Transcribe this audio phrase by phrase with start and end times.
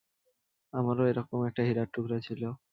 [0.73, 2.41] আমারও এরকম একটা হীরার টুকরো ছিল!